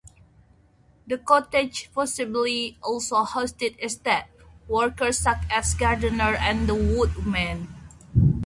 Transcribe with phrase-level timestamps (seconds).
[1.05, 4.23] The cottages possibly also housed estate
[4.67, 7.67] workers such as gardeners and the wood men.